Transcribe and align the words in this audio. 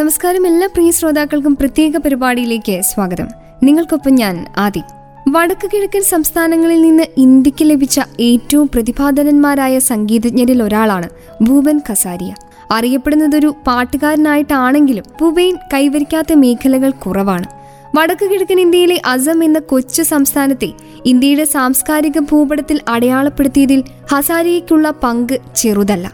നമസ്കാരം. 0.00 0.46
എല്ലാ 0.46 0.66
പ്രിയ 0.66 0.90
ശ്രോതാക്കൾക്കും 0.90 1.56
പ്രത്യേക 1.56 1.96
പരിപാടിയിലേക്ക് 1.96 2.80
സ്വാഗതം. 2.80 3.28
നിങ്ങൾക്കൊപ്പം 3.62 4.14
ഞാൻ 4.14 4.46
ആദി. 4.56 4.82
വടക്ക് 5.28 5.70
കിഴക്കൻ 5.70 6.02
സംസ്ഥാനങ്ങളിൽ 6.02 6.82
നിന്ന് 6.82 7.02
ഇന്ത്യയ്ക്ക് 7.16 7.70
ലഭിച്ച 7.70 8.00
ഏറ്റവും 8.20 8.70
പ്രതിഭാധനന്മാരായ 8.74 9.78
സംഗീതജ്ഞരിൽ 9.78 10.62
ഒരാളാണ് 10.62 11.08
ഭൂപൻ 11.42 11.80
കസാരിയ. 11.90 12.34
അറിയപ്പെടുന്നതൊരു 12.70 13.54
പാട്ടുകാരനായിട്ടാണെങ്കിലും 13.66 15.04
ഭൂപൈൻ 15.20 15.56
കൈവരിക്കാത്ത 15.74 16.32
മേഖലകൾ 16.32 16.90
കുറവാണ്. 16.90 17.44
വടക്ക് 17.96 18.30
കിഴക്കൻ 18.30 18.60
ഇന്ത്യയിലെ 18.60 19.00
അസം 19.06 19.44
എന്ന 19.44 19.58
കൊച്ചു 19.58 20.02
സംസ്ഥാനത്തെ 20.02 20.72
ഇന്ത്യയുടെ 21.06 21.44
സാംസ്കാരിക 21.44 22.18
ഭൂപടത്തിൽ 22.18 22.80
അടയാളപ്പെടുത്തിയതിൽ 22.88 23.84
ഹസാരിയയ്ക്കുള്ള 24.12 24.90
പങ്ക് 24.90 25.40
ചെറുതല്ല. 25.56 26.12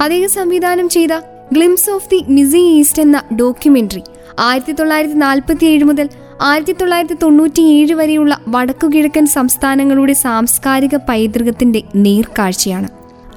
അദ്ദേഹം 0.00 0.28
സംവിധാനം 0.28 0.88
ചെയ്ത 0.88 1.12
glimpses 1.54 1.90
of 1.90 2.08
the 2.10 2.24
misty 2.28 2.60
east 2.76 3.02
എന്ന 3.02 3.22
ഡോക്യുമെന്ററി 3.40 4.02
ആയിരത്തി 4.38 4.72
തൊള്ളായിരത്തി 4.72 5.14
നാൽപ്പത്തി 5.14 5.64
ഏഴ് 5.64 5.84
മുതൽ 5.84 6.08
ആയിരത്തി 6.42 6.72
തൊള്ളായിരത്തി 6.72 7.16
തൊണ്ണൂറ്റി 7.22 7.62
ഏഴ് 7.74 7.94
വരെയുള്ള 7.94 8.38
വടക്കുകിഴക്കൻ 8.48 9.26
സംസ്ഥാനങ്ങളുടെ 9.26 10.12
സാംസ്കാരിക 10.12 10.96
പൈതൃകത്തിന്റെ 10.96 11.82
നേർക്കാഴ്ചയാണ്. 11.96 12.88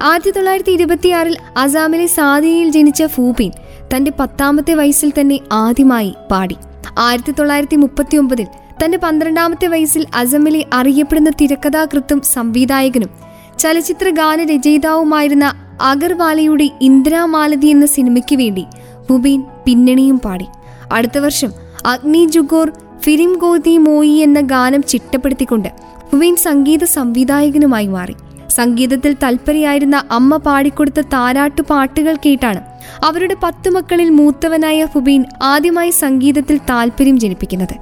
ആയിരത്തി 0.02 0.30
തൊള്ളായിരത്തി 0.30 0.70
ഇരുപത്തിയാറിൽ 0.70 1.36
അസാമിലെ 1.56 2.06
സാദിയയിൽ 2.06 2.68
ജനിച്ച 2.70 3.06
ഫൂബിൻ 3.06 3.52
തന്റെ 3.94 4.12
പത്താമത്തെ 4.18 4.74
വയസ്സിൽ 4.74 5.12
തന്നെ 5.20 5.38
ആദ്യമായി 5.52 6.14
പാടി. 6.30 6.56
ആയിരത്തി 6.98 7.32
തൊള്ളായിരത്തി 7.32 7.76
മുപ്പത്തി 7.76 8.16
ഒമ്പതിൽ 8.16 8.46
തന്റെ 8.84 8.98
പന്ത്രണ്ടാമത്തെ 8.98 9.66
വയസ്സിൽ 9.66 10.06
അസമിലെ 10.14 10.64
അറിയപ്പെടുന്ന 10.72 11.30
തിരക്കഥാകൃത്തും 11.40 12.20
സംവിധായകനും 12.34 13.10
ചലച്ചിത്ര 13.58 14.08
ഗാന 14.10 14.44
രചയിതാവുമായിരുന്ന 14.44 15.46
അഗർവാലയുടെ 15.82 16.70
ഇന്ദിരാമാലതി 16.80 17.66
എന്ന 17.66 17.86
സിനിമയ്ക്ക് 17.86 18.36
വേണ്ടി 18.36 18.64
ഹുബീൻ 19.10 19.44
പിന്നണിയും 19.64 20.18
പാടി. 20.18 20.46
അടുത്ത 20.92 21.18
വർഷം 21.18 21.52
അഗ്നി 21.86 22.26
ജുഗോർ 22.26 22.72
ഫിലിം 23.00 23.38
ഗോതി 23.38 23.78
മോയി 23.78 24.16
എന്ന 24.16 24.40
ഗാനം 24.40 24.82
ചിട്ടപ്പെടുത്തിക്കൊണ്ട് 24.82 25.68
ഹുബീൻ 26.12 26.36
സംഗീത 26.36 26.84
സംവിധായകനുമായി 26.84 27.86
മാറി. 27.86 28.14
സംഗീതത്തിൽ 28.48 29.16
തൽപരയായിരുന്ന 29.22 30.04
അമ്മ 30.10 30.36
പാടിക്കൊടുത്ത 30.36 31.00
താരാട്ടു 31.00 31.62
പാട്ടുകൾ 31.62 32.16
കേട്ടാണ് 32.26 32.60
അവരുടെ 33.04 33.36
പത്തു 33.42 33.70
മക്കളിൽ 33.70 34.10
മൂത്തവനായ 34.10 34.84
ഹുബീൻ 34.84 35.24
ആദ്യമായി 35.42 35.90
സംഗീതത്തിൽ 35.90 36.58
താല്പര്യം 36.58 37.20
ജനിപ്പിക്കുന്നത്. 37.20 37.74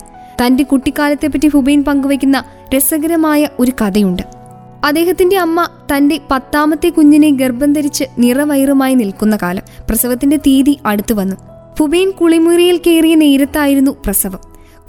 തന്റെ 0.42 0.64
കുട്ടിക്കാലത്തെപ്പറ്റി 0.64 1.48
ഹുബീൻ 1.48 1.84
പങ്കുവയ്ക്കുന്ന 1.84 2.44
രസകരമായ 2.76 3.48
ഒരു 3.58 3.72
കഥയുണ്ട്. 3.82 4.35
അദ്ദേഹത്തിന്റെ 4.84 5.38
അമ്മ 5.38 5.68
തന്റെ 5.96 6.20
പത്താമത്തെ 6.30 6.88
കുഞ്ഞിനെ 6.88 7.30
ഗർഭം 7.30 7.72
ധരിച്ച് 7.72 8.04
നിറവയറുമായി 8.18 8.94
നിൽക്കുന്ന 8.94 9.38
കാലം 9.42 9.62
പ്രസവത്തിന്റെ 9.88 10.36
തീയതി 10.36 10.78
അടുത്തു 10.86 11.14
വന്നു. 11.14 11.36
പുബേൻ 11.78 12.10
കുളിമുറിയിൽ 12.10 12.80
കയറിയ 12.86 13.14
നേരത്തായിരുന്നു 13.14 13.90
പ്രസവം. 13.90 14.38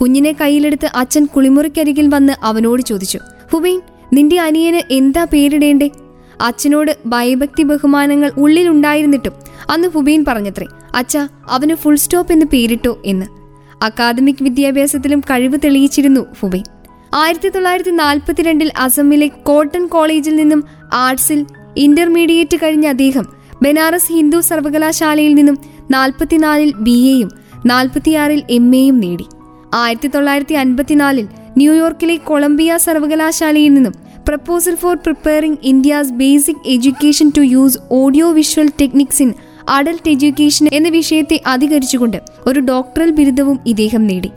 കുഞ്ഞിനെ 0.02 0.36
കയ്യിലെടുത്ത് 0.42 0.86
അച്ഛൻ 0.96 1.26
കുളിമുറിക്കരികിൽ 1.26 2.08
വന്ന് 2.08 2.34
അവനോട് 2.44 2.82
ചോദിച്ചു 2.82 3.20
ഹുബൈൻ 3.54 3.82
നിന്റെ 4.14 4.40
അനിയന് 4.40 4.94
എന്താ 4.94 5.28
പേരിടേണ്ടേ? 5.34 5.90
അച്ഛനോട് 6.42 6.98
ഭയഭക്തി 7.06 7.64
ബഹുമാനങ്ങൾ 7.64 8.32
ഉള്ളിലുണ്ടായിരുന്നിട്ടും 8.38 9.32
അന്ന് 9.72 9.88
ഹുബൈൻ 9.88 10.26
പറഞ്ഞത്രേ 10.28 10.66
അച്ഛ 10.96 11.18
അവന് 11.50 11.76
ഫുൾ 11.76 11.96
സ്റ്റോപ്പ് 11.96 12.34
എന്ന് 12.34 12.46
പേരിട്ടോ? 12.46 13.02
എന്ന്. 13.06 13.26
അക്കാദമിക് 13.84 14.44
വിദ്യാഭ്യാസത്തിലും 14.44 15.20
കഴിവ് 15.20 15.58
തെളിയിച്ചിരുന്നു 15.64 16.22
ഹുബൈൻ 16.40 16.64
ആയിരത്തി 17.14 17.50
തൊള്ളായിരത്തി 17.50 17.90
നാൽപ്പത്തിരണ്ടിൽ 17.90 18.72
അസമിലെ 18.78 19.28
കോട്ടൺ 19.28 19.88
കോളേജിൽ 19.88 20.36
നിന്നും 20.36 20.64
ആർട്സിൽ 20.94 21.46
ഇന്റർമീഡിയറ്റ് 21.78 22.58
കഴിഞ്ഞ 22.64 22.88
അദ്ദേഹം 22.88 23.26
ബനാറസ് 23.64 24.14
ഹിന്ദു 24.14 24.40
സർവകലാശാലയിൽ 24.40 25.36
നിന്നും 25.36 25.58
നാൽപ്പത്തിനാലിൽ 25.92 26.74
ബി 26.76 26.92
എയും 26.92 27.30
നാൽപ്പത്തിയാറിൽ 27.66 28.44
എം 28.50 28.76
എയും 28.76 29.00
നേടി 29.00 29.26
ആയിരത്തി 29.76 30.08
തൊള്ളായിരത്തി 30.08 30.54
അൻപത്തിനാലിൽ 30.54 31.28
ന്യൂയോർക്കിലെ 31.58 32.18
കൊളംബിയ 32.18 32.78
സർവകലാശാലയിൽ 32.78 33.74
നിന്നും 33.74 33.94
proposal 34.28 34.76
for 34.76 34.96
preparing 34.96 35.58
India's 35.64 36.12
basic 36.12 36.68
education 36.68 37.32
to 37.38 37.42
use 37.42 37.80
audio 37.92 38.32
visual 38.32 38.72
techniques 38.82 39.24
in 39.24 39.34
adult 39.70 40.10
education 40.10 40.68
എന്ന 40.74 40.90
വിഷയത്തെ 40.90 41.42
അധികരിച്ചുകൊണ്ട് 41.48 42.22
ഒരു 42.48 42.60
ഡോക്ടറൽ 42.60 43.10
ബിരുദവും 43.10 43.60
ഇദ്ദേഹം 43.66 44.08
നേടി. 44.08 44.32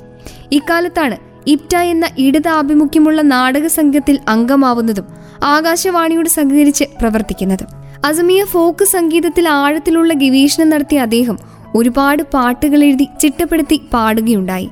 ഇക്കാലത്താണ് 0.53 1.30
ഇപ്റ്റ 1.53 1.77
എന്ന 1.93 2.07
ഇടത് 2.19 2.49
ആഭിമുഖ്യമുള്ള 2.49 3.21
നാടക 3.35 3.67
സംഘത്തിൽ 3.69 4.19
അംഗമാവുന്നതും 4.29 5.07
ആകാശവാണിയോട് 5.45 6.29
സഹകരിച്ച് 6.29 6.85
പ്രവർത്തിക്കുന്നതും. 7.01 7.69
അസമിയ 8.07 8.45
ഫോക്ക് 8.45 8.85
സംഗീതത്തിൽ 8.85 9.49
ആഴത്തിലുള്ള 9.49 10.15
ഗവേഷണം 10.15 10.71
നടത്തിയ 10.71 11.01
അദ്ദേഹം 11.01 11.37
ഒരുപാട് 11.75 12.23
പാട്ടുകൾ 12.35 12.85
എഴുതി 12.85 13.07
ചിട്ടപ്പെടുത്തി 13.21 13.81
പാടുകയുണ്ടായി. 13.93 14.69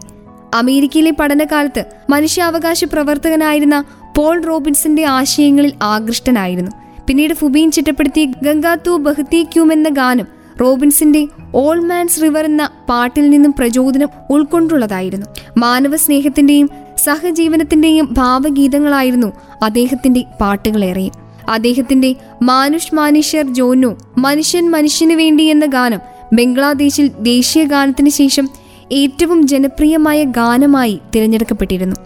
അമേരിക്കയിലെ 0.55 1.11
പഠനകാലത്ത് 1.11 1.83
മനുഷ്യാവകാശ 2.11 2.85
പ്രവർത്തകനായിരുന്ന 2.85 3.77
പോൾ 4.17 4.43
റോബിൻസിന്റെ 4.43 5.05
ആശയങ്ങളിൽ 5.19 5.73
ആകൃഷ്ടനായിരുന്നു. 5.83 6.73
പിന്നീട് 7.07 7.35
ഫുബീൻ 7.35 7.71
ചിട്ടപ്പെടുത്തിയ 7.71 8.25
ഗംഗാത്തു 8.43 8.91
ബഹ്തി 8.97 9.43
ക്യൂം 9.53 9.73
എന്ന 9.73 9.89
ഗാനം 9.89 10.27
റോബിൻസിന്റെ 10.61 11.27
ഓൾ 11.55 11.81
മാൻസ് 11.81 12.23
റിവർ 12.23 12.45
എന്ന 12.45 12.71
പാട്ടിൽ 12.89 13.31
നിന്നും 13.31 13.55
പ്രചോദനം 13.59 14.09
ഉൾക്കൊണ്ടുള്ളതായിരുന്നു. 14.31 15.27
മാനവ 15.59 15.97
സ്നേഹത്തിന്റെയും 15.97 16.71
സഹജീവനത്തിന്റെയും 17.05 18.09
ഭാവഗീതങ്ങളായിരുന്നു 18.13 19.33
അദ്ദേഹത്തിന്റെ 19.63 20.25
പാട്ടുകളേറെയും 20.41 21.13
അദ്ദേഹത്തിന്റെ 21.49 22.17
മാനുഷ് 22.43 22.95
മാനുഷ്യർ 22.95 23.55
ജോനോ 23.55 23.97
മനുഷ്യൻ 24.19 24.71
മനുഷ്യന് 24.71 25.13
വേണ്ടി 25.13 25.45
എന്ന 25.45 25.67
ഗാനം 25.67 26.01
ബംഗ്ലാദേശിൽ 26.33 27.11
ദേശീയ 27.21 27.65
ഗാനത്തിന് 27.65 28.09
ശേഷം 28.09 28.49
ഏറ്റവും 28.93 29.47
ജനപ്രിയമായ 29.47 30.25
ഗാനമായി 30.25 31.01
തിരഞ്ഞെടുക്കപ്പെട്ടിരുന്നു. 31.15 31.97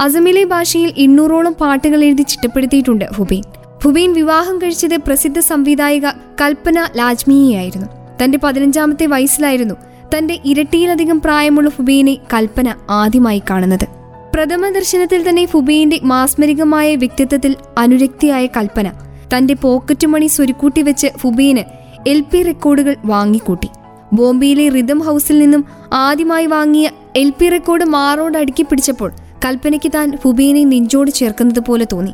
അസമിലെ 0.00 0.44
ഭാഷയിൽ 0.44 0.94
എണ്ണൂറോളം 0.98 1.52
പാട്ടുകൾ 1.52 2.04
എഴുതി 2.04 2.22
ചിട്ടപ്പെടുത്തിയിട്ടുണ്ട് 2.22 3.04
ഹുബൈൻ 3.14 3.42
ഹുബൈൻ 3.84 4.12
വിവാഹം 4.12 4.58
കഴിച്ചത് 4.58 4.96
പ്രസിദ്ധ 4.96 5.38
സംവിധായിക 5.38 6.06
കൽപ്പന 6.40 6.88
ലാജ്മിയെയായിരുന്നു 6.96 7.97
തന്റെ 8.22 8.38
പതിനഞ്ചാമത്തെ 8.38 9.06
വയസ്സിലായിരുന്നു 9.06 9.74
തന്റെ 10.16 10.38
ഇരട്ടിയിലധികം 10.44 11.20
പ്രായമുള്ള 11.20 11.70
ഫുബീനെ 11.70 12.18
കൽപ്പന 12.34 12.74
ആദ്യമായി 12.90 13.42
കാണുന്നത്. 13.50 13.86
പ്രഥമ 14.34 14.68
ദർശനത്തിൽ 14.68 15.28
തന്നെ 15.28 15.46
ഫുബീന്റെ 15.46 16.00
മാസ്മരികമായ 16.02 16.96
വ്യക്തിത്വത്തിൽ 16.96 17.56
അനുരക്തിയായ 17.78 18.46
കൽപ്പന. 18.46 18.92
തന്റെ 19.34 19.54
പോക്കറ്റ് 19.54 20.06
മണി 20.06 20.26
സ്വരുക്കൂട്ടി 20.26 20.82
വെച്ച് 20.82 21.06
ഫുബീന് 21.16 21.62
എൽ 22.08 22.20
പി 22.20 22.42
റെക്കോർഡുകൾ 22.42 22.96
വാങ്ങിക്കൂട്ടി. 23.04 23.68
ബോംബെയിലെ 24.12 24.68
റിതം 24.68 24.98
ഹൗസിൽ 24.98 25.38
നിന്നും 25.38 25.64
ആദ്യമായി 25.92 26.46
വാങ്ങിയ 26.46 26.90
എൽ 27.16 27.32
പി 27.38 27.48
റെക്കോർഡ് 27.48 27.84
മാറോട് 27.84 28.38
അടുക്കി 28.38 28.62
പിടിച്ചപ്പോൾ 28.62 29.12
കൽപ്പനയ്ക്ക് 29.44 29.92
താൻ 29.94 30.16
ഫുബീനെ 30.16 30.64
നെഞ്ചോട് 30.64 31.10
ചേർക്കുന്നത് 31.10 31.60
പോലെ 31.60 31.86
തോന്നി. 31.92 32.12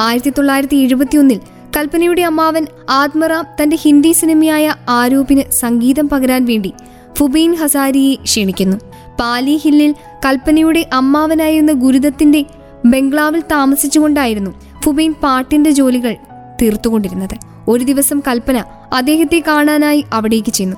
ആയിരത്തി 0.00 0.30
തൊള്ളായിരത്തി 0.30 0.76
എഴുപത്തിയൊന്നിൽ 0.76 1.40
കൽപ്പനയുടെ 1.76 2.22
അമ്മാവൻ 2.22 2.66
ആത്മറാം 2.90 3.46
തന്റെ 3.62 3.76
ഹിന്ദി 3.76 4.12
സിനിമയായ 4.12 4.74
ആരൂപിന് 4.88 5.52
സംഗീതം 5.52 6.08
പകരാൻ 6.08 6.44
വേണ്ടി 6.44 6.72
ഫുബീൻ 7.16 7.54
ഹസാരിയെ 7.54 8.14
ക്ഷണിക്കുന്നു. 8.14 8.76
പാലി 9.20 9.56
ഹില്ലിൽ 9.56 9.94
കൽപ്പനയുടെ 10.26 10.86
അമ്മാവനായിരുന്ന 10.92 11.72
ഗുരുദത്തിന്റെ 11.72 12.44
ബംഗ്ലാവിൽ 12.84 13.40
താമസിച്ചുകൊണ്ടായിരുന്നു 13.40 14.50
ഫുബീൻ 14.82 15.14
പാട്ടിന്റെ 15.22 15.70
ജോലികൾ 15.70 16.16
തീർത്തുകൊണ്ടിരുന്നത്. 16.62 17.34
ഒരു 17.68 17.84
ദിവസം 17.84 18.22
കൽപ്പന 18.28 18.64
അദ്ദേഹത്തെ 18.92 19.42
കാണാനായി 19.48 20.04
അവിടേക്ക് 20.12 20.50
ചെന്നു. 20.50 20.76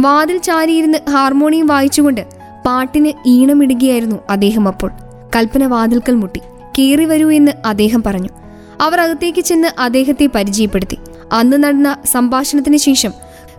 വാതിൽ 0.00 0.38
ചാരിയിരുന്ന് 0.38 1.10
ഹാർമോണിയം 1.10 1.66
വായിച്ചുകൊണ്ട് 1.66 2.26
പാട്ടിന് 2.66 3.12
ഈണമിടുകയായിരുന്നു 3.26 4.16
അദ്ദേഹം 4.30 4.68
അപ്പോൾ. 4.68 4.90
കൽപ്പന 5.36 5.66
വാതിൽക്കൽ 5.66 6.14
മുട്ടി. 6.14 6.40
കീറി 6.78 7.04
വരൂ 7.04 7.30
എന്ന് 7.30 7.52
അദ്ദേഹം 7.66 8.02
പറഞ്ഞു. 8.02 8.28
അവർ 8.80 9.00
അകത്തേക്ക് 9.00 9.40
ചെന്ന് 9.40 9.68
അദ്ദേഹത്തെ 9.78 10.28
പരിചയപ്പെടുത്തി. 10.34 10.98
അന്ന് 11.32 11.64
നടന്ന 11.64 11.96
സംഭാഷണത്തിന് 12.04 12.76
ശേഷം 12.76 13.12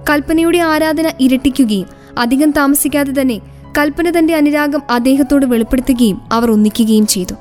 കൽപ്പനയുടെ 0.09 0.57
ആരാധന 0.57 1.11
ഇരട്ടിക്കുകയും 1.19 1.87
അധികം 2.17 2.51
താമസിക്കാതെ 2.51 3.21
തന്നെ 3.21 3.41
കൽപ്പന 3.77 4.19
തന്റെ 4.19 4.35
അനുരാഗം 4.35 4.81
അദ്ദേഹത്തോട് 4.89 5.45
വെളിപ്പെടുത്തുകയും 5.45 6.21
അവർ 6.31 6.51
ഒന്നിക്കുകയും 6.51 7.07
ചെയ്തു. 7.07 7.33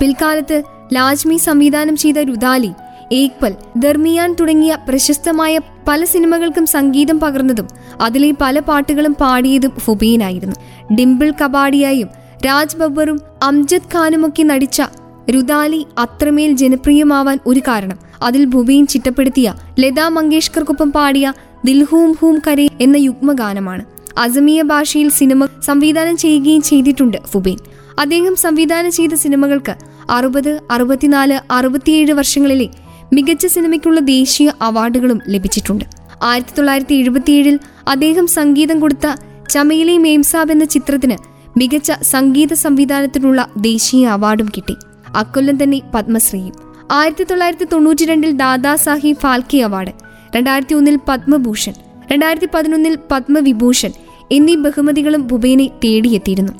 പിൽക്കാലത്ത് 0.00 0.62
ലാജ്മി 0.92 1.36
സംവിധാനം 1.36 1.96
ചെയ്ത 1.96 2.18
രുദാലി 2.18 2.72
ഏക്പൽ 3.12 3.54
ദർമിയാൻ 3.76 4.36
തുടങ്ങിയ 4.40 4.78
പ്രശസ്തമായ 4.88 5.60
പല 5.88 6.04
സിനിമകൾക്കും 6.04 6.66
സംഗീതം 6.66 7.20
പകർന്നതും 7.20 7.68
അതിലെ 8.00 8.32
പല 8.40 8.58
പാട്ടുകളും 8.60 9.14
പാടിയതും 9.20 9.70
ഫുബീനായിരുന്നു 9.78 10.56
ഡിംപിൾ 10.94 11.32
കബാഡിയായും 11.42 12.08
രാജ് 12.46 12.76
ബബ്ബറും 12.76 13.20
അംജദ് 13.42 13.96
ഖാനുമൊക്കെ 13.96 14.42
നടിച്ച 14.42 14.82
രുദാലി 15.30 15.86
അത്രമേൽ 15.98 16.52
ജനപ്രിയമാവാൻ 16.52 17.38
ഒരു 17.46 17.60
കാരണം. 17.60 17.98
അതിൽ 18.22 18.44
ഭുബീൻ 18.44 18.86
ചിട്ടപ്പെടുത്തിയ 18.86 19.54
ലതാ 19.80 20.08
മങ്കേഷ്കർക്കൊപ്പം 20.08 20.92
പാടിയ 20.92 21.32
ദിൽഹൂം 21.64 22.16
ഹൂം 22.20 22.42
കരേ 22.46 22.68
എന്ന 22.80 22.96
യുഗ്മഗാനമാണ്. 22.96 23.84
അസമിയ 24.18 24.62
ഭാഷയിൽ 24.62 25.10
സിനിമ 25.10 25.46
സംവിധാനം 25.46 26.16
ചെയ്യുകയും 26.16 26.62
ചെയ്തിട്ടുണ്ട് 26.62 27.16
ഫുബീൻ 27.16 27.58
അദ്ദേഹം 28.00 28.36
സംവിധാനം 28.36 28.90
ചെയ്ത 28.90 29.14
സിനിമകൾക്ക് 29.14 29.74
അറുപത് 30.10 30.60
അറുപത്തിനാല് 30.70 31.52
അറുപത്തിയേഴ് 31.52 32.12
വർഷങ്ങളിലെ 32.12 32.68
മികച്ച 33.12 33.46
സിനിമയ്ക്കുള്ള 33.46 34.00
ദേശീയ 34.00 34.52
അവാർഡുകളും 34.62 35.20
ലഭിച്ചിട്ടുണ്ട്. 35.28 35.84
ആയിരത്തി 36.22 36.50
തൊള്ളായിരത്തി 36.58 36.94
എഴുപത്തിയേഴിൽ 36.94 37.58
അദ്ദേഹം 37.88 38.26
സംഗീതം 38.26 38.80
കൊടുത്ത 38.80 39.14
ചമയിലെ 39.50 39.98
മേംസാബ് 39.98 40.52
എന്ന 40.52 40.64
ചിത്രത്തിന് 40.64 41.16
മികച്ച 41.58 41.92
സംഗീത 42.02 42.52
സംവിധാനത്തിനുള്ള 42.52 43.48
ദേശീയ 43.58 44.06
അവാർഡും 44.06 44.48
കിട്ടി. 44.56 44.76
അക്കൊല്ലം 45.16 45.62
തന്നെ 45.62 45.80
പത്മശ്രീയും 45.94 46.54
ആയിരത്തി 46.90 47.24
തൊള്ളായിരത്തി 47.24 47.64
തൊണ്ണൂറ്റി 47.72 48.04
രണ്ടിൽ 48.04 48.30
ദാദാ 48.30 48.76
സാഹിബ് 48.76 49.16
ഫാൽക്കെ 49.16 49.58
അവാർഡ് 49.58 49.92
രണ്ടായിരത്തി 50.36 50.74
ഒന്നിൽ 50.74 50.98
പത്മഭൂഷൺ 51.08 51.72
രണ്ടായിരത്തി 52.12 52.48
പതിനൊന്നിൽ 52.54 52.98
പത്മവിഭൂഷൺ 53.10 53.92
എന്നീ 54.32 54.54
ബഹുമതികളും 54.54 55.26
ഭുബേനെ 55.26 55.66
തേടിയെത്തിയിരുന്നു. 55.84 56.52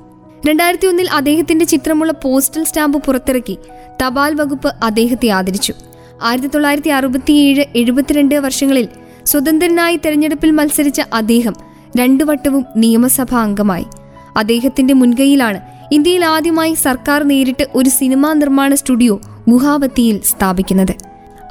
രണ്ടായിരത്തി 0.47 0.87
ഒന്നിൽ 0.87 1.11
അദ്ദേഹത്തിന്റെ 1.11 1.65
ചിത്രമുള്ള 1.65 2.13
പോസ്റ്റൽ 2.13 2.65
സ്റ്റാമ്പ് 2.65 3.03
പുറത്തിറക്കി 3.03 3.59
തപാൽ 4.03 4.35
വകുപ്പ് 4.35 4.75
അദ്ദേഹത്തെ 4.83 5.29
ആദരിച്ചു. 5.29 5.75
ആയിരത്തി 6.23 6.49
തൊള്ളായിരത്തി 6.49 6.89
അറുപത്തിയേഴ് 6.89 7.65
എഴുപത്തിരണ്ട് 7.77 8.35
വർഷങ്ങളിൽ 8.35 8.89
സ്വതന്ത്രനായി 9.27 9.97
തെരഞ്ഞെടുപ്പിൽ 9.97 10.51
മത്സരിച്ച 10.51 11.01
അദ്ദേഹം 11.13 11.55
രണ്ടു 11.97 12.25
വട്ടവും 12.25 12.65
നിയമസഭാ 12.77 13.43
അംഗമായി. 13.43 13.87
അദ്ദേഹത്തിന്റെ 14.37 14.95
മുൻകൈയിലാണ് 14.95 15.61
ഇന്ത്യയിൽ 15.95 16.25
ആദ്യമായി 16.25 16.75
സർക്കാർ 16.75 17.23
നേരിട്ട് 17.23 17.65
ഒരു 17.75 17.91
സിനിമാ 17.91 18.33
നിർമ്മാണ 18.33 18.75
സ്റ്റുഡിയോ 18.75 19.21
ഗുഹാവത്തിയിൽ 19.49 20.21
സ്ഥാപിക്കുന്നത്. 20.25 20.95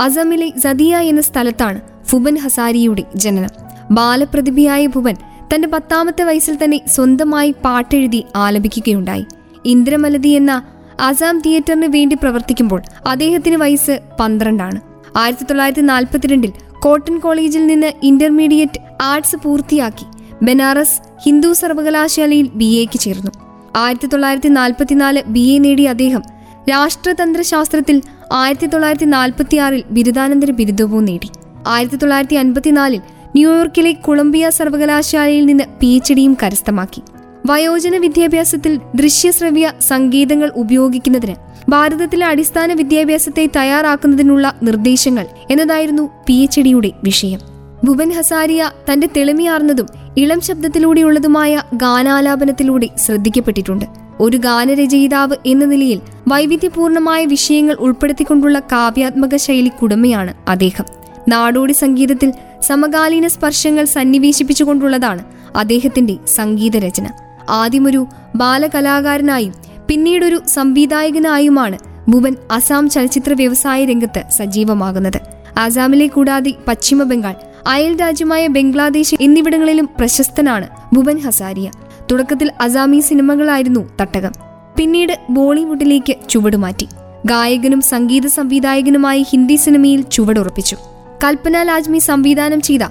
അസമിലെ 0.02 0.48
സദിയ 0.60 0.98
എന്ന 0.98 1.22
സ്ഥലത്താണ് 1.22 1.82
ഫുബൻ 2.06 2.36
ഹസാരിയുടെ 2.36 3.04
ജനനം. 3.16 3.50
ബാലപ്രതിഭയായ 3.92 4.88
ഭുവൻ 4.88 5.16
തന്റെ 5.52 5.68
പത്താമത്തെ 5.68 6.24
വയസ്സിൽ 6.24 6.58
തന്നെ 6.64 6.80
സ്വന്തമായി 6.88 7.52
പാട്ടെഴുതി 7.66 8.26
ആലപിക്കുകയുണ്ടായി. 8.36 9.26
ഇന്ദ്രമലതി 9.66 10.30
എന്ന 10.30 10.64
അസാം 11.00 11.40
തിയേറ്ററിന് 11.40 11.86
വേണ്ടി 11.86 12.16
പ്രവർത്തിക്കുമ്പോൾ 12.16 12.82
അദ്ദേഹത്തിന് 13.08 13.56
വയസ്സ് 13.56 14.00
പന്ത്രണ്ടാണ്. 14.20 14.82
ആയിരത്തി 15.18 15.44
തൊള്ളായിരത്തി 15.44 15.82
നാൽപ്പത്തിരണ്ടിൽ 15.82 16.54
കോട്ടൺ 16.80 17.20
കോളേജിൽ 17.20 17.68
നിന്ന് 17.68 17.92
ഇന്റർമീഡിയറ്റ് 18.04 18.82
ആർട്സ് 19.02 19.36
പൂർത്തിയാക്കി 19.36 20.06
ബനാറസ് 20.44 21.00
ഹിന്ദു 21.26 21.54
സർവകലാശാലയിൽ 21.54 22.48
ബി 22.56 22.66
എക്ക് 22.66 23.00
ചേർന്നു. 23.00 23.32
ആയിരത്തി 23.76 24.08
തൊള്ളായിരത്തി 24.08 24.50
നാൽപ്പത്തിനാല് 24.50 25.24
ബി 25.28 25.40
എ 25.40 25.58
നേടിയ 25.58 25.90
അദ്ദേഹം 25.90 26.24
രാഷ്ട്രതന്ത്രശാസ്ത്രത്തിൽ 26.70 28.02
ആയിരത്തി 28.32 28.66
തൊള്ളായിരത്തി 28.66 29.06
നാൽപ്പത്തിയാറിൽ 29.06 29.84
ബിരുദാനന്തര 29.92 30.52
ബിരുദവും 30.52 31.06
നേടി. 31.06 31.30
ആയിരത്തി 31.68 31.96
തൊള്ളായിരത്തി 31.96 32.36
അൻപത്തിനാലിൽ 32.36 33.02
ന്യൂയോർക്കിലെ 33.36 33.92
കൊളംബിയ 33.92 34.50
സർവകലാശാലയിൽ 34.50 35.46
നിന്ന് 35.46 35.64
പി 35.80 35.88
എച്ച് 35.88 36.14
ഡിയും 36.14 36.38
കരസ്ഥമാക്കി. 36.44 37.02
വയോജന 37.46 37.98
വിദ്യാഭ്യാസത്തിൽ 37.98 38.80
ദൃശ്യശ്രവ്യ 38.96 39.72
സംഗീതങ്ങൾ 39.82 40.52
ഉപയോഗിക്കുന്നതിന് 40.56 41.36
ഭാരതത്തിലെ 41.70 42.26
അടിസ്ഥാന 42.26 42.74
വിദ്യാഭ്യാസത്തെ 42.74 43.50
തയ്യാറാക്കുന്നതിനുള്ള 43.56 44.56
നിർദ്ദേശങ്ങൾ 44.64 45.28
എന്നതായിരുന്നു 45.52 46.10
പി 46.28 46.34
എച്ച് 46.34 46.62
ഡിയുടെ 46.62 46.92
വിഷയം. 47.04 47.53
ഭുവൻ 47.84 48.10
ഹസാരിയ 48.10 48.72
തന്റെ 48.92 49.10
തെളിമയാർന്നതും 49.18 49.88
ഇളം 50.18 50.42
ശബ്ദത്തിലൂടെയുള്ളതുമായ 50.42 51.62
ഗാനാലാപനത്തിലൂടെ 51.74 52.90
ശ്രദ്ധിക്കപ്പെട്ടിട്ടുണ്ട്. 53.06 53.86
ഒരു 54.20 54.38
ഗാനരചയിതാവ് 54.38 55.36
എന്ന 55.46 55.66
നിലയിൽ 55.66 56.02
വൈവിധ്യപൂർണമായ 56.28 57.26
വിഷയങ്ങൾ 57.26 57.76
ഉൾപ്പെടുത്തിക്കൊണ്ടുള്ള 57.80 58.60
കാവ്യാത്മക 58.60 59.36
ശൈലി 59.36 59.54
ശൈലിക്കുടമയാണ് 59.54 60.34
അദ്ദേഹം. 60.48 60.86
നാടോടി 61.30 61.74
സംഗീതത്തിൽ 61.74 62.34
സമകാലീന 62.62 63.28
സ്പർശങ്ങൾ 63.28 63.86
സന്നിവേശിപ്പിച്ചുകൊണ്ടുള്ളതാണ് 63.86 65.26
അദ്ദേഹത്തിന്റെ 65.56 66.18
സംഗീതരചന. 66.28 67.08
ആദ്യമൊരു 67.50 68.08
ബാലകലാകാരനായും 68.36 69.54
പിന്നീടൊരു 69.88 70.42
സംവിധായകനായുമാണ് 70.48 71.78
ഭുവൻ 72.10 72.36
അസാം 72.52 72.90
ചലച്ചിത്ര 72.90 73.34
വ്യവസായ 73.34 73.86
രംഗത്ത് 73.86 74.24
സജീവമാകുന്നത്. 74.38 75.22
ആസാമിലെ 75.60 76.08
കൂടാതെ 76.08 76.54
പശ്ചിമ 76.68 77.04
ബംഗാൾ 77.04 77.36
അയൽ 77.68 78.02
രാജ്യമായ 78.02 78.48
ബംഗ്ലാദേശ് 78.48 79.16
എന്നിവിടങ്ങളിലും 79.22 79.90
പ്രശസ്തനാണ് 79.98 80.68
ഭുവൻ 80.94 81.18
ഹസാരിയ. 81.18 81.72
തുടക്കത്തിൽ 82.12 82.52
അസാമി 82.62 83.00
സിനിമകളായിരുന്നു 83.00 83.90
തട്ടകം. 84.02 84.32
പിന്നീട് 84.78 85.20
ബോളിവുഡിലേക്ക് 85.30 86.16
ചുവടുമാറ്റി 86.30 86.88
ഗായകനും 87.26 87.82
സംഗീത 87.82 88.28
സംവിധായകനുമായി 88.28 89.26
ഹിന്ദി 89.30 89.56
സിനിമയിൽ 89.56 90.02
ചുവടുറപ്പിച്ചു 90.02 90.78
കൽപ്പന 91.24 91.64
ലാജ്മി 91.64 92.00
സംവിധാനം 92.00 92.62
ചെയ്ത 92.62 92.82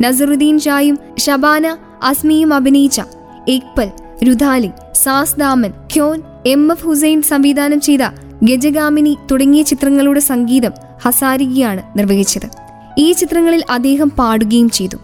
നസറുദ്ദീൻ 0.00 0.58
ഷായും 0.58 0.98
ഷബാന 1.18 1.76
അസ്മിയും 2.02 2.54
അഭിനയിച്ച 2.54 3.00
ഏക്പൽ 3.48 3.90
രുധാലി 4.24 4.70
സാസ് 4.92 5.36
ദാമൻ 5.36 5.70
ഖ്യോൻ 5.70 6.22
എം 6.46 6.72
എഫ് 6.72 6.86
ഹുസൈൻ 6.86 7.22
സംവിധാനം 7.22 7.80
ചെയ്ത 7.80 8.00
ഗജഗാമിനി 8.42 9.18
തുടങ്ങിയ 9.30 9.62
ചിത്രങ്ങളുടെ 9.62 10.20
സംഗീതം 10.20 10.70
ഹസാരികയാണ് 11.04 11.98
നിർവഹിച്ചത്. 11.98 12.67
ഈ 12.98 13.12
ചിത്രങ്ങളിൽ 13.12 13.64
അദ്ദേഹം 13.70 14.10
പാടുകയും 14.10 14.70
ചെയ്തു. 14.70 14.96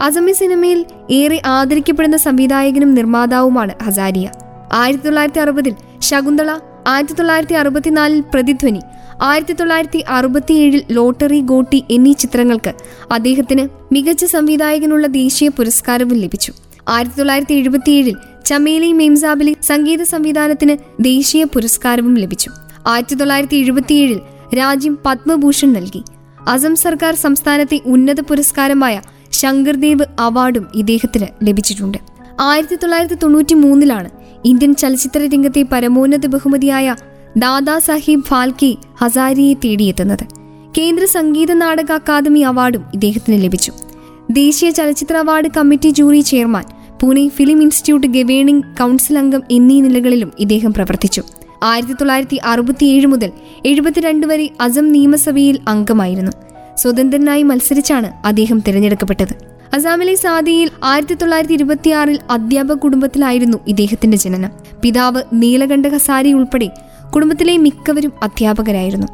അസമി 0.00 0.32
സിനിമയിൽ 0.32 0.84
ഏറെ 1.10 1.42
ആദരിക്കപ്പെടുന്ന 1.46 2.16
സംവിധായകനും 2.16 2.94
നിർമ്മാതാവുമാണ് 2.94 3.84
ഹസാരിയ. 3.84 4.30
ആയിരത്തി 4.72 5.04
തൊള്ളായിരത്തി 5.04 5.38
അറുപതിൽ 5.38 5.74
ശകുന്തള 6.00 6.58
ആയിരത്തി 6.86 7.12
തൊള്ളായിരത്തി 7.12 7.54
അറുപത്തിനാലിൽ 7.54 8.20
പ്രതിധ്വനി 8.20 8.80
ആയിരത്തി 9.22 9.52
തൊള്ളായിരത്തി 9.52 10.04
അറുപത്തിയേഴിൽ 10.08 10.82
ലോട്ടറി 10.90 11.40
ഗോട്ടി 11.40 11.84
എന്നീ 11.90 12.12
ചിത്രങ്ങൾക്ക് 12.12 12.72
അദ്ദേഹത്തിന് 13.12 13.94
മികച്ച 13.94 14.24
സംവിധായകനുള്ള 14.24 15.06
ദേശീയ 15.06 15.48
പുരസ്കാരവും 15.48 16.14
ലഭിച്ചു. 16.14 16.52
ആയിരത്തി 16.88 17.16
തൊള്ളായിരത്തി 17.16 17.54
എഴുപത്തിയേഴിൽ 17.54 18.16
ചമേലി 18.44 18.92
മെയിംസാബിലി 18.92 19.56
സംഗീത 19.62 20.02
സംവിധാനത്തിന് 20.02 21.04
ദേശീയ 21.04 21.44
പുരസ്കാരവും 21.44 22.14
ലഭിച്ചു. 22.14 22.50
ആയിരത്തി 22.86 23.14
തൊള്ളായിരത്തി 23.14 23.56
എഴുപത്തിയേഴിൽ 23.56 24.20
രാജ്യം 24.58 24.98
പത്മഭൂഷൺ 25.06 25.72
നൽകി. 25.72 26.02
അസം 26.46 26.76
സർക്കാർ 26.76 27.14
സംസ്ഥാനത്തെ 27.14 27.80
ഉന്നത 27.86 28.20
പുരസ്കാരമായ 28.20 29.00
ശങ്കർദേവ് 29.32 30.04
അവാർഡും 30.18 30.66
ഇദ്ദേഹത്തിന് 30.74 31.26
ലഭിച്ചിട്ടുണ്ട്. 31.42 31.98
ആയിരത്തി 32.40 32.74
തൊള്ളായിരത്തി 32.74 33.14
തൊണ്ണൂറ്റി 33.14 33.54
മൂന്നിലാണ് 33.54 34.10
ഇന്ത്യൻ 34.44 34.74
ചലച്ചിത്ര 34.74 35.28
രംഗത്തെ 35.34 35.64
പരമോന്നത 35.72 36.26
ബഹുമതിയായ 36.26 36.96
ദാദാ 37.36 37.78
സാഹിബ് 37.78 38.24
ഫാൽക്കെ 38.24 38.74
ഹസാരിയെ 39.00 39.54
തേടിയെത്തുന്നത്. 39.54 40.24
കേന്ദ്ര 40.78 41.04
സംഗീത 41.04 41.52
നാടക 41.52 41.92
അക്കാദമി 41.92 42.40
അവാർഡും 42.40 42.84
ഇദ്ദേഹത്തിന് 42.94 43.44
ലഭിച്ചു. 43.44 43.72
ദേശീയ 44.30 44.70
ചലച്ചിത്ര 44.70 45.16
award 45.16 45.48
committee 45.56 45.88
jury 45.88 46.20
chairman 46.20 46.64
Pune 47.02 47.28
film 47.28 47.62
institute 47.62 48.06
governing 48.06 48.64
council 48.64 49.18
അംഗം 49.18 49.42
എന്നീ 49.50 49.80
നിലകളിലും 49.80 50.32
ഇദ്ദേഹം 50.38 50.72
പ്രവർത്തിച്ചു. 50.72 51.22
ആയിരത്തി 51.62 51.92
തൊള്ളായിരത്തി 51.92 52.36
അറുപത്തിയേഴ് 52.36 53.06
മുതൽ 53.06 53.32
എഴുപത്തിരണ്ട് 53.66 54.26
വരെ 54.26 54.50
അസം 54.60 54.92
നിയമസഭയിൽ 54.92 55.58
അംഗമായിരുന്നു. 55.68 56.32
സ്വതന്ത്രനായി 56.76 57.42
മത്സരിച്ചാണ് 57.42 58.26
അദ്ദേഹം 58.26 58.62
തിരഞ്ഞെടുക്കപ്പെട്ടത്. 58.68 59.48
അസാമിലെ 59.74 60.14
സാദിയിൽ 60.14 60.70
ആയിരത്തി 60.84 61.14
തൊള്ളായിരത്തി 61.14 61.52
ഇരുപത്തിയാറിൽ 61.52 62.18
അധ്യാപക 62.30 62.72
കുടുംബത്തിലായിരുന്നു 62.72 63.58
ഇദ്ദേഹത്തിന്റെ 63.68 64.16
ജനനം. 64.16 64.50
പിതാവ് 64.82 65.22
നീലകണ്ഠ 65.32 65.86
ഹസാരി 65.86 66.32
ഉൾപ്പെടെ 66.32 66.70
കുടുംബത്തിലെ 67.14 67.56
മിക്കവരും 67.56 68.12
അധ്യാപകരായിരുന്നു. 68.22 69.06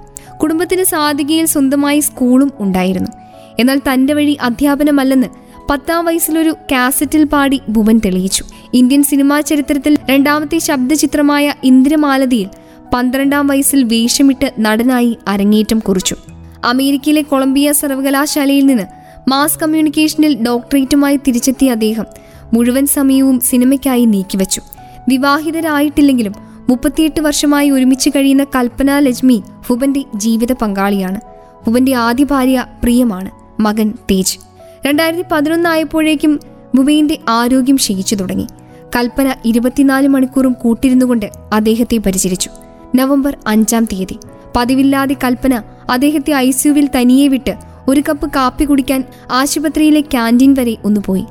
കുടുംബത്തിന് 0.43 0.85
സാധികയിൽ 0.85 1.47
സ്വന്തമായി 1.47 2.01
സ്കൂളും 2.01 2.53
ഉണ്ടായിരുന്നു. 2.61 3.11
എന്നാൽ 3.59 3.79
തന്റെ 3.79 4.15
വഴി 4.15 4.39
അധ്യാപനമല്ലെന്ന് 4.43 5.27
പത്താം 5.71 6.05
വയസ്സിലൊരു 6.05 6.57
കാസറ്റിൽ 6.73 7.25
പാടി 7.25 7.61
ഭുവൻ 7.69 8.01
തെളിയിച്ചു. 8.05 8.45
ഇന്ത്യൻ 8.75 9.03
സിനിമാ 9.03 9.41
ചരിത്രത്തിൽ 9.41 9.99
രണ്ടാമത്തെ 10.11 10.59
ശബ്ദചിത്രമായ 10.59 11.55
ഇന്ദ്രമാലതിയിൽ 11.65 12.49
പന്ത്രണ്ടാം 12.95 13.47
വയസ്സിൽ 13.47 13.85
വേഷമിട്ട് 13.85 14.53
നടനായി 14.59 15.17
അരങ്ങേറ്റം 15.29 15.79
കുറിച്ചു. 15.79 16.17
അമേരിക്കയിലെ 16.65 17.23
കൊളംബിയ 17.23 17.73
സർവകലാശാലയിൽ 17.73 18.67
നിന്ന് 18.67 18.83
മാസ് 19.31 19.59
കമ്മ്യൂണിക്കേഷനിൽ 19.59 20.43
ഡോക്ടറേറ്റുമായി 20.43 21.17
തിരിച്ചെത്തിയ 21.17 21.71
അദ്ദേഹം 21.71 22.07
മുഴുവൻ 22.55 22.87
സമയവും 22.87 23.41
സിനിമയ്ക്കായി 23.41 24.05
നീക്കിവച്ചു. 24.05 24.61
വിവാഹിതരായിട്ടില്ലെങ്കിലും 25.09 26.33
മുപ്പത്തിയെട്ട് 26.69 27.21
വർഷമായി 27.21 27.71
ഒരുമിച്ച് 27.71 28.11
കഴിയുന്ന 28.11 28.45
കൽപ്പന 28.45 28.99
ലജ്മി 28.99 29.43
ഹുബന്റെ 29.67 30.05
ജീവിത 30.15 30.53
പങ്കാളിയാണ്. 30.53 31.21
ഹുബന്റെ 31.67 31.95
ആദ്യ 31.95 32.25
ഭാര്യ 32.25 32.67
പ്രിയമാണ് 32.83 33.31
മകൻ 33.61 33.93
തേജ്. 34.11 34.39
രണ്ടായിരത്തി 34.87 35.25
പതിനൊന്നായപ്പോഴേക്കും 35.33 36.41
ഭുബൈന്റെ 36.75 37.19
ആരോഗ്യം 37.29 37.77
ക്ഷയിച്ചു 37.77 38.15
തുടങ്ങി. 38.15 38.47
കൽപ്പന 38.97 39.35
ഇരുപത്തിനാല് 39.45 40.09
മണിക്കൂറും 40.09 40.53
കൂട്ടിരുന്നുകൊണ്ട് 40.53 41.27
അദ്ദേഹത്തെ 41.53 41.97
പരിചരിച്ചു. 41.97 42.51
നവംബർ 42.95 43.39
അഞ്ചാം 43.47 43.85
തീയതി. 43.85 44.19
പതിവില്ലാതെ 44.57 45.17
കൽപ്പന 45.25 45.63
അദ്ദേഹത്തെ 45.91 46.33
ഐ 46.33 46.51
സിയുവിൽ 46.51 46.89
തനിയെ 46.97 47.29
വിട്ട് 47.29 47.55
ഒരു 47.89 48.03
കപ്പ് 48.09 48.31
കാപ്പി 48.37 48.65
കുടിക്കാൻ 48.65 49.05
ആശുപത്രിയിലെ 49.33 50.01
ക്യാന്റീൻ 50.01 50.55
വരെ 50.59 50.77
ഒന്ന് 50.85 51.01
പോയി 51.07 51.25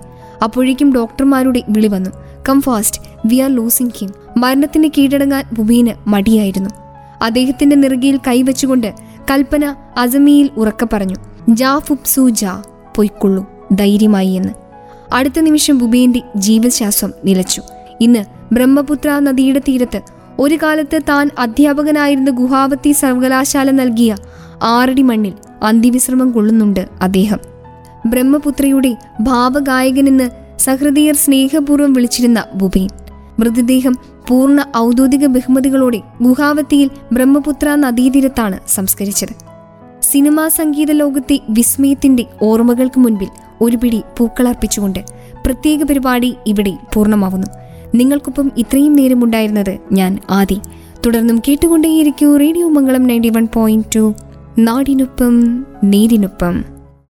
അപ്പോഴേക്കും 0.43 0.93
ഡോക്ടർമാരുടെ 0.93 1.63
വിളി 1.69 1.87
വന്നു. 1.87 2.09
Come 2.49 2.61
fast 2.61 3.01
we 3.25 3.35
are 3.35 3.49
losing 3.49 3.91
him 3.97 4.13
മരണത്തിന് 4.37 4.89
കീഴടങ്ങാൻ 4.97 5.43
ബുബീന് 5.53 6.09
മടിയായിരുന്നു. 6.09 6.69
അദ്ദേഹത്തിന്റെ 7.21 7.75
നെറുകയിൽ 7.75 8.19
കൈവച്ചുകൊണ്ട് 8.27 8.93
കൽപ്പന 9.31 9.75
അസമിയിൽ 9.97 10.49
ഉറക്കെ 10.57 10.87
പറഞ്ഞു. 10.93 11.15
ജാ 11.49 11.79
ഫുപ്സു 11.79 12.29
ജാ. 12.29 12.63
പൊയ്ക്കൊള്ളു. 12.95 13.45
ധൈര്യമായി 13.71 14.27
എന്ന്. 14.27 14.62
അടുത്ത 15.13 15.39
നിമിഷം 15.39 15.77
ഭൂമിയന്റെ 15.77 16.21
ജീവശ്വാസം 16.35 17.11
നിലച്ചു. 17.25 17.61
ഇന്ന് 18.01 18.53
ബ്രഹ്മപുത്ര 18.53 19.19
നദിയുടെ 19.19 19.59
തീരത്ത് 19.59 20.01
ഒരു 20.39 20.55
കാലത്ത് 20.63 20.99
താൻ 21.09 21.29
അധ്യാപകനായിരുന്ന 21.39 22.31
ഗുഹാവത്തി 22.31 22.91
സർവകലാശാല 22.91 23.71
നൽകിയ 23.71 24.15
ആറടി 24.63 25.01
മണ്ണിൽ 25.01 25.33
അന്ത്യവിശ്രമം 25.63 26.31
കൊള്ളുന്നുണ്ട് 26.31 26.87
അദ്ദേഹം. 27.01 27.39
ബ്രഹ്മപുത്രയുടെ 28.05 28.95
ഭാവഗായകനെന്ന് 29.21 30.29
സഹൃദയർ 30.59 31.15
സ്നേഹപൂർവം 31.15 31.93
വിളിച്ചിരുന്ന 31.93 32.45
ഭൂപേൻ 32.55 32.89
മൃതദേഹം 33.39 33.97
പൂർണ 34.27 34.65
ഔദ്യോഗിക 34.77 35.25
ബഹുമതികളോടെ 35.25 36.01
ഗുഹാവത്തിയിൽ 36.21 36.89
ബ്രഹ്മപുത്ര 37.11 37.75
നദീതീരത്താണ് 37.75 38.59
സംസ്കരിച്ചത്. 38.67 39.52
സിനിമാ 40.03 40.47
സംഗീത 40.47 40.91
ലോകത്തെ 40.91 41.39
വിസ്മയത്തിന്റെ 41.49 42.25
ഓർമ്മകൾക്ക് 42.41 42.99
മുൻപിൽ 42.99 43.27
ഒരു 43.61 43.77
പിടി 43.77 44.01
പൂക്കളർപ്പിച്ചുകൊണ്ട് 44.17 44.99
പ്രത്യേക 45.45 45.83
പരിപാടി 45.83 46.35
ഇവിടെ 46.47 46.77
പൂർണമാവുന്നു. 46.93 47.47
നിങ്ങൾക്കൊപ്പം 47.95 48.51
ഇത്രയും 48.57 48.93
നേരമുണ്ടായിരുന്നത് 48.93 49.77
ഞാൻ 49.91 50.19
ആദി. 50.29 50.59
തുടർന്നും 51.05 51.41
കേട്ടുകൊണ്ടേയിരിക്കൂ 51.47 52.37
radio 52.37 52.69
Mangalam 52.69 53.03
ninety 53.03 53.29
one 53.29 53.47
point 53.53 53.85
two. 53.95 54.13
നാടിനൊപ്പം 54.59 55.65
നേരിനൊപ്പം 55.83 56.65